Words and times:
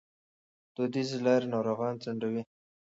دودیزې 0.75 1.17
لارې 1.25 1.47
ناروغان 1.53 1.93
ځنډوي. 2.03 2.41